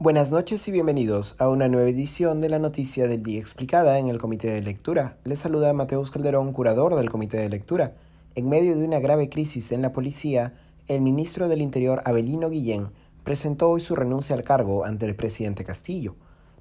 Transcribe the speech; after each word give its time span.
Buenas 0.00 0.30
noches 0.30 0.66
y 0.68 0.72
bienvenidos 0.72 1.36
a 1.38 1.48
una 1.48 1.68
nueva 1.68 1.90
edición 1.90 2.40
de 2.40 2.48
la 2.48 2.58
Noticia 2.58 3.08
del 3.08 3.22
Día 3.22 3.40
Explicada 3.40 3.98
en 3.98 4.08
el 4.08 4.18
Comité 4.18 4.50
de 4.50 4.62
Lectura. 4.62 5.18
Les 5.24 5.38
saluda 5.38 5.72
Mateus 5.74 6.10
Calderón, 6.10 6.52
curador 6.52 6.94
del 6.96 7.10
Comité 7.10 7.36
de 7.36 7.50
Lectura. 7.50 7.94
En 8.34 8.48
medio 8.48 8.74
de 8.76 8.84
una 8.84 9.00
grave 9.00 9.28
crisis 9.28 9.70
en 9.72 9.82
la 9.82 9.92
policía, 9.92 10.54
el 10.86 11.02
ministro 11.02 11.48
del 11.48 11.60
Interior 11.60 12.00
Abelino 12.06 12.48
Guillén 12.48 12.88
presentó 13.22 13.68
hoy 13.68 13.80
su 13.80 13.96
renuncia 13.96 14.34
al 14.34 14.44
cargo 14.44 14.86
ante 14.86 15.04
el 15.04 15.14
presidente 15.14 15.64
Castillo. 15.64 16.14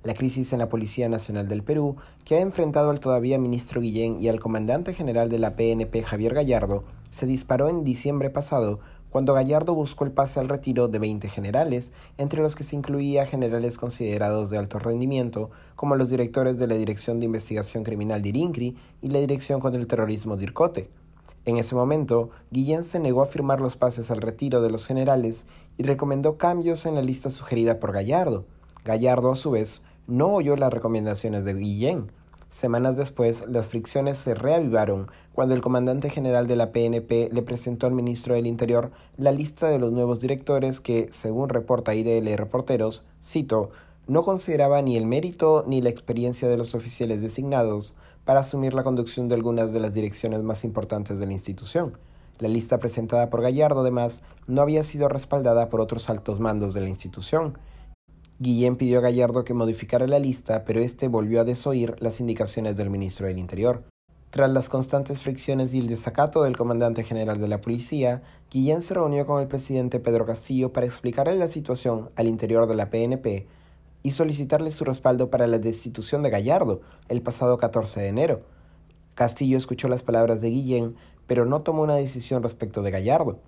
La 0.03 0.13
crisis 0.13 0.51
en 0.51 0.59
la 0.59 0.67
Policía 0.67 1.07
Nacional 1.07 1.47
del 1.47 1.63
Perú, 1.63 1.95
que 2.25 2.35
ha 2.35 2.41
enfrentado 2.41 2.89
al 2.89 2.99
todavía 2.99 3.37
ministro 3.37 3.79
Guillén 3.79 4.19
y 4.19 4.27
al 4.27 4.39
comandante 4.39 4.93
general 4.93 5.29
de 5.29 5.39
la 5.39 5.55
PNP 5.55 6.03
Javier 6.03 6.33
Gallardo, 6.33 6.83
se 7.09 7.25
disparó 7.25 7.69
en 7.69 7.83
diciembre 7.83 8.29
pasado 8.29 8.79
cuando 9.09 9.33
Gallardo 9.33 9.73
buscó 9.73 10.03
el 10.03 10.11
pase 10.11 10.39
al 10.39 10.49
retiro 10.49 10.87
de 10.87 10.99
20 10.99 11.29
generales, 11.29 11.93
entre 12.18 12.41
los 12.41 12.55
que 12.55 12.63
se 12.63 12.75
incluía 12.75 13.25
generales 13.25 13.77
considerados 13.77 14.49
de 14.49 14.57
alto 14.57 14.79
rendimiento, 14.79 15.49
como 15.75 15.95
los 15.95 16.09
directores 16.09 16.57
de 16.57 16.68
la 16.68 16.75
Dirección 16.75 17.19
de 17.19 17.25
Investigación 17.25 17.83
Criminal 17.83 18.21
de 18.21 18.29
Irincri 18.29 18.77
y 19.01 19.07
la 19.07 19.19
Dirección 19.19 19.59
contra 19.59 19.79
el 19.79 19.87
Terrorismo 19.87 20.35
de 20.35 20.43
Ircote. 20.43 20.89
En 21.46 21.55
ese 21.55 21.75
momento, 21.75 22.29
Guillén 22.51 22.83
se 22.83 22.99
negó 22.99 23.21
a 23.21 23.27
firmar 23.27 23.61
los 23.61 23.77
pases 23.77 24.11
al 24.11 24.21
retiro 24.21 24.61
de 24.61 24.69
los 24.69 24.85
generales 24.85 25.47
y 25.77 25.83
recomendó 25.83 26.37
cambios 26.37 26.85
en 26.85 26.96
la 26.96 27.01
lista 27.01 27.32
sugerida 27.32 27.79
por 27.79 27.93
Gallardo. 27.93 28.43
Gallardo, 28.83 29.32
a 29.32 29.35
su 29.37 29.51
vez, 29.51 29.82
no 30.07 30.33
oyó 30.33 30.57
las 30.57 30.74
recomendaciones 30.74 31.46
de 31.46 31.54
Guillén. 31.54 32.11
Semanas 32.50 32.95
después, 32.95 33.45
las 33.47 33.67
fricciones 33.67 34.17
se 34.17 34.33
reavivaron 34.33 35.08
cuando 35.33 35.53
el 35.53 35.61
comandante 35.61 36.09
general 36.09 36.47
de 36.47 36.55
la 36.55 36.72
PNP 36.72 37.30
le 37.31 37.42
presentó 37.42 37.88
al 37.88 37.94
ministro 37.94 38.36
del 38.36 38.47
Interior 38.47 38.92
la 39.17 39.31
lista 39.31 39.67
de 39.67 39.80
los 39.80 39.92
nuevos 39.92 40.19
directores 40.19 40.80
que, 40.80 41.09
según 41.11 41.50
reporta 41.50 41.94
IDL 41.94 42.38
Reporteros, 42.38 43.05
cito, 43.22 43.72
no 44.08 44.23
consideraba 44.23 44.81
ni 44.81 44.95
el 44.95 45.05
mérito 45.05 45.66
ni 45.67 45.81
la 45.81 45.89
experiencia 45.89 46.47
de 46.47 46.58
los 46.58 46.73
oficiales 46.73 47.21
designados, 47.21 47.95
para 48.23 48.41
asumir 48.41 48.73
la 48.73 48.83
conducción 48.83 49.30
de 49.30 49.36
algunas 49.36 49.71
de 49.71 49.80
las 49.80 49.93
direcciones 49.93 50.41
más 50.41 50.66
importantes 50.66 51.17
de 51.17 51.25
la 51.25 51.33
institución. 51.33 51.97
La 52.39 52.49
lista 52.49 52.77
presentada 52.77 53.30
por 53.30 53.41
Gallardo, 53.41 53.80
además, 53.80 54.21
no 54.47 54.61
había 54.61 54.83
sido 54.83 55.08
respaldada 55.08 55.69
por 55.69 55.80
otros 55.80 56.09
altos 56.09 56.39
mandos 56.39 56.73
de 56.73 56.81
la 56.81 56.89
institución. 56.89 57.58
Guillén 58.39 58.75
pidió 58.75 58.99
a 58.99 59.02
Gallardo 59.02 59.43
que 59.43 59.55
modificara 59.55 60.05
la 60.05 60.19
lista, 60.19 60.63
pero 60.63 60.80
este 60.80 61.07
volvió 61.07 61.41
a 61.41 61.43
desoír 61.43 61.95
las 61.99 62.19
indicaciones 62.19 62.75
del 62.75 62.91
ministro 62.91 63.25
del 63.25 63.39
Interior. 63.39 63.83
Tras 64.30 64.52
las 64.52 64.69
constantes 64.69 65.23
fricciones 65.23 65.73
y 65.73 65.80
el 65.80 65.88
desacato 65.88 66.43
del 66.43 66.55
comandante 66.55 67.03
general 67.03 67.41
de 67.41 67.47
la 67.47 67.61
policía, 67.61 68.21
Guillén 68.52 68.83
se 68.83 68.93
reunió 68.93 69.25
con 69.25 69.41
el 69.41 69.47
presidente 69.47 69.99
Pedro 69.99 70.27
Castillo 70.27 70.71
para 70.71 70.85
explicarle 70.85 71.35
la 71.35 71.47
situación 71.47 72.11
al 72.15 72.27
interior 72.27 72.67
de 72.67 72.75
la 72.75 72.91
PNP 72.91 73.47
y 74.03 74.11
solicitarle 74.11 74.69
su 74.69 74.85
respaldo 74.85 75.31
para 75.31 75.47
la 75.47 75.58
destitución 75.58 76.21
de 76.21 76.30
Gallardo 76.30 76.81
el 77.09 77.23
pasado 77.23 77.58
14 77.58 78.02
de 78.02 78.08
enero. 78.09 78.41
Castillo 79.15 79.58
escuchó 79.58 79.88
las 79.88 80.03
palabras 80.03 80.41
de 80.41 80.52
Guillén, 80.52 80.95
pero 81.25 81.45
no 81.45 81.61
tomó 81.61 81.81
una 81.81 81.95
decisión 81.95 82.43
respecto 82.43 82.83
de 82.83 82.91
Gallardo. 82.91 83.39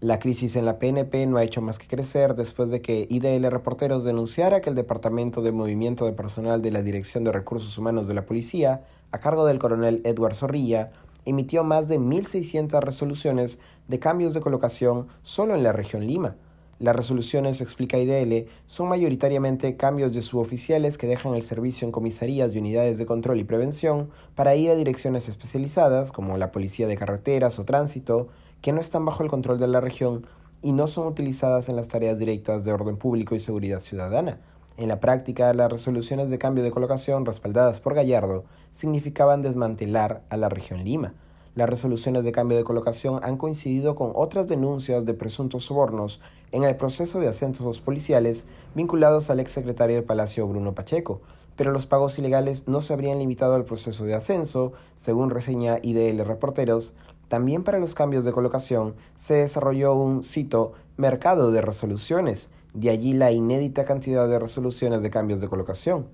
La 0.00 0.18
crisis 0.18 0.56
en 0.56 0.66
la 0.66 0.78
PNP 0.78 1.24
no 1.26 1.38
ha 1.38 1.42
hecho 1.42 1.62
más 1.62 1.78
que 1.78 1.86
crecer 1.86 2.34
después 2.34 2.68
de 2.68 2.82
que 2.82 3.06
IDL 3.08 3.50
Reporteros 3.50 4.04
denunciara 4.04 4.60
que 4.60 4.68
el 4.68 4.76
Departamento 4.76 5.40
de 5.40 5.52
Movimiento 5.52 6.04
de 6.04 6.12
Personal 6.12 6.60
de 6.60 6.70
la 6.70 6.82
Dirección 6.82 7.24
de 7.24 7.32
Recursos 7.32 7.78
Humanos 7.78 8.06
de 8.06 8.12
la 8.12 8.26
Policía, 8.26 8.84
a 9.10 9.20
cargo 9.20 9.46
del 9.46 9.58
coronel 9.58 10.02
Edward 10.04 10.34
Zorrilla, 10.34 10.90
emitió 11.24 11.64
más 11.64 11.88
de 11.88 11.98
1.600 11.98 12.78
resoluciones 12.82 13.58
de 13.88 13.98
cambios 13.98 14.34
de 14.34 14.42
colocación 14.42 15.08
solo 15.22 15.54
en 15.54 15.62
la 15.62 15.72
región 15.72 16.06
Lima. 16.06 16.36
Las 16.78 16.94
resoluciones, 16.94 17.62
explica 17.62 17.96
IDL, 17.96 18.50
son 18.66 18.88
mayoritariamente 18.88 19.78
cambios 19.78 20.12
de 20.12 20.20
suboficiales 20.20 20.98
que 20.98 21.06
dejan 21.06 21.34
el 21.34 21.42
servicio 21.42 21.86
en 21.86 21.92
comisarías 21.92 22.52
y 22.52 22.58
unidades 22.58 22.98
de 22.98 23.06
control 23.06 23.40
y 23.40 23.44
prevención 23.44 24.10
para 24.34 24.56
ir 24.56 24.68
a 24.68 24.74
direcciones 24.74 25.26
especializadas, 25.30 26.12
como 26.12 26.36
la 26.36 26.52
Policía 26.52 26.86
de 26.86 26.98
Carreteras 26.98 27.58
o 27.58 27.64
Tránsito, 27.64 28.28
que 28.60 28.72
no 28.72 28.80
están 28.80 29.04
bajo 29.04 29.22
el 29.22 29.28
control 29.28 29.58
de 29.58 29.68
la 29.68 29.80
región 29.80 30.26
y 30.62 30.72
no 30.72 30.86
son 30.86 31.06
utilizadas 31.06 31.68
en 31.68 31.76
las 31.76 31.88
tareas 31.88 32.18
directas 32.18 32.64
de 32.64 32.72
orden 32.72 32.96
público 32.96 33.34
y 33.34 33.40
seguridad 33.40 33.80
ciudadana. 33.80 34.40
En 34.76 34.88
la 34.88 35.00
práctica, 35.00 35.54
las 35.54 35.72
resoluciones 35.72 36.28
de 36.28 36.38
cambio 36.38 36.62
de 36.62 36.70
colocación 36.70 37.24
respaldadas 37.24 37.80
por 37.80 37.94
Gallardo 37.94 38.44
significaban 38.70 39.40
desmantelar 39.40 40.22
a 40.28 40.36
la 40.36 40.48
región 40.48 40.84
Lima. 40.84 41.14
Las 41.54 41.70
resoluciones 41.70 42.24
de 42.24 42.32
cambio 42.32 42.58
de 42.58 42.64
colocación 42.64 43.20
han 43.22 43.38
coincidido 43.38 43.94
con 43.94 44.12
otras 44.14 44.46
denuncias 44.46 45.06
de 45.06 45.14
presuntos 45.14 45.64
sobornos 45.64 46.20
en 46.52 46.64
el 46.64 46.76
proceso 46.76 47.18
de 47.18 47.28
ascensos 47.28 47.80
policiales 47.80 48.46
vinculados 48.74 49.30
al 49.30 49.40
exsecretario 49.40 49.96
de 49.96 50.02
Palacio 50.02 50.46
Bruno 50.46 50.74
Pacheco, 50.74 51.22
pero 51.56 51.72
los 51.72 51.86
pagos 51.86 52.18
ilegales 52.18 52.68
no 52.68 52.82
se 52.82 52.92
habrían 52.92 53.18
limitado 53.18 53.54
al 53.54 53.64
proceso 53.64 54.04
de 54.04 54.14
ascenso, 54.14 54.74
según 54.94 55.30
reseña 55.30 55.78
IDL 55.82 56.22
Reporteros, 56.26 56.92
también 57.28 57.64
para 57.64 57.78
los 57.78 57.94
cambios 57.94 58.24
de 58.24 58.32
colocación 58.32 58.94
se 59.14 59.34
desarrolló 59.34 59.94
un, 59.94 60.22
cito, 60.22 60.72
mercado 60.96 61.50
de 61.50 61.60
resoluciones, 61.60 62.50
de 62.72 62.90
allí 62.90 63.14
la 63.14 63.32
inédita 63.32 63.84
cantidad 63.84 64.28
de 64.28 64.38
resoluciones 64.38 65.02
de 65.02 65.10
cambios 65.10 65.40
de 65.40 65.48
colocación. 65.48 66.08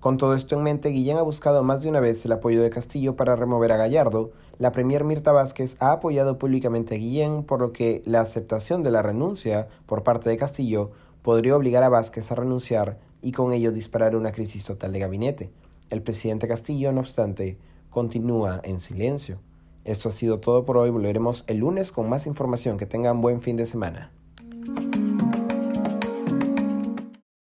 Con 0.00 0.16
todo 0.16 0.34
esto 0.34 0.54
en 0.54 0.62
mente, 0.62 0.90
Guillén 0.90 1.16
ha 1.16 1.22
buscado 1.22 1.64
más 1.64 1.82
de 1.82 1.88
una 1.88 1.98
vez 1.98 2.24
el 2.24 2.32
apoyo 2.32 2.62
de 2.62 2.70
Castillo 2.70 3.16
para 3.16 3.34
remover 3.34 3.72
a 3.72 3.76
Gallardo. 3.76 4.30
La 4.58 4.70
premier 4.70 5.02
Mirta 5.02 5.32
Vázquez 5.32 5.76
ha 5.80 5.90
apoyado 5.90 6.38
públicamente 6.38 6.94
a 6.94 6.98
Guillén, 6.98 7.42
por 7.42 7.60
lo 7.60 7.72
que 7.72 8.02
la 8.04 8.20
aceptación 8.20 8.84
de 8.84 8.92
la 8.92 9.02
renuncia 9.02 9.66
por 9.86 10.04
parte 10.04 10.30
de 10.30 10.36
Castillo 10.36 10.92
podría 11.22 11.56
obligar 11.56 11.82
a 11.82 11.88
Vázquez 11.88 12.30
a 12.30 12.36
renunciar 12.36 12.98
y 13.22 13.32
con 13.32 13.52
ello 13.52 13.72
disparar 13.72 14.14
una 14.14 14.30
crisis 14.30 14.64
total 14.64 14.92
de 14.92 15.00
gabinete. 15.00 15.50
El 15.90 16.02
presidente 16.02 16.46
Castillo, 16.46 16.92
no 16.92 17.00
obstante, 17.00 17.58
continúa 17.90 18.60
en 18.62 18.78
silencio. 18.78 19.40
Esto 19.88 20.10
ha 20.10 20.12
sido 20.12 20.38
todo 20.38 20.66
por 20.66 20.76
hoy. 20.76 20.90
Volveremos 20.90 21.44
el 21.46 21.58
lunes 21.58 21.92
con 21.92 22.10
más 22.10 22.26
información. 22.26 22.76
Que 22.76 22.84
tengan 22.84 23.22
buen 23.22 23.40
fin 23.40 23.56
de 23.56 23.64
semana. 23.64 24.12